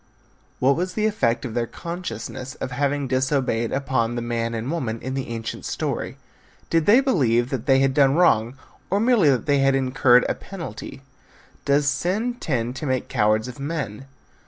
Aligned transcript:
What 0.57 0.75
was 0.75 0.95
the 0.95 1.05
effect 1.05 1.45
of 1.45 1.53
their 1.53 1.67
consciousness 1.67 2.55
of 2.55 2.71
having 2.71 3.07
disobeyed 3.07 3.71
upon 3.71 4.15
the 4.15 4.23
man 4.23 4.55
and 4.55 4.71
woman 4.71 4.99
in 4.99 5.13
the 5.13 5.27
ancient 5.27 5.63
story? 5.63 6.17
Did 6.71 6.87
they 6.87 7.01
believe 7.01 7.51
that 7.51 7.67
they 7.67 7.81
had 7.81 7.93
done 7.93 8.15
wrong, 8.15 8.55
or 8.89 8.99
merely 8.99 9.29
that 9.29 9.45
they 9.45 9.59
had 9.59 9.75
incurred 9.75 10.25
a 10.27 10.33
penalty? 10.33 11.03
Does 11.65 11.87
sin 11.87 12.33
tend 12.39 12.75
to 12.77 12.87
make 12.87 13.09
cowards 13.09 13.47
of 13.47 13.59
men? 13.59 14.07